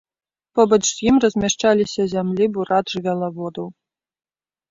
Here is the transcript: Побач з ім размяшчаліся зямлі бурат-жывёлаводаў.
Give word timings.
Побач 0.59 0.79
з 0.91 0.97
ім 1.09 1.15
размяшчаліся 1.25 2.01
зямлі 2.13 2.45
бурат-жывёлаводаў. 2.55 3.67